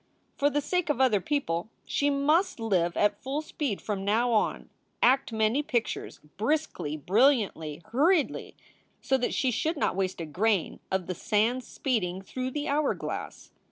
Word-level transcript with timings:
For 0.35 0.49
the 0.49 0.61
sake 0.61 0.89
of 0.89 0.99
other 0.99 1.21
people 1.21 1.69
she 1.85 2.09
must 2.09 2.59
live 2.59 2.97
at 2.97 3.21
full 3.21 3.43
speed 3.43 3.79
from 3.79 4.03
now 4.03 4.31
on, 4.31 4.67
act 5.03 5.31
many 5.31 5.61
pictures, 5.61 6.19
briskly, 6.37 6.97
brilliantly, 6.97 7.83
hurriedly, 7.91 8.55
so 8.99 9.15
that 9.19 9.35
she 9.35 9.51
should 9.51 9.77
not 9.77 9.95
waste 9.95 10.19
a 10.19 10.25
grain 10.25 10.79
of 10.89 11.05
the 11.05 11.13
sand 11.13 11.63
speeding 11.63 12.23
tlirough 12.23 12.51
the 12.53 12.67
hour 12.67 12.95
glass. 12.95 13.51